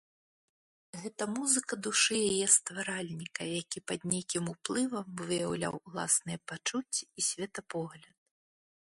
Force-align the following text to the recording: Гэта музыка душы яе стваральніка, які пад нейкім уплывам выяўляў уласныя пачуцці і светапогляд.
Гэта 1.01 1.23
музыка 1.33 1.73
душы 1.87 2.15
яе 2.31 2.47
стваральніка, 2.55 3.41
які 3.61 3.79
пад 3.91 3.99
нейкім 4.15 4.43
уплывам 4.55 5.07
выяўляў 5.27 5.73
уласныя 5.87 6.37
пачуцці 6.53 7.03
і 7.05 7.21
светапогляд. 7.31 8.15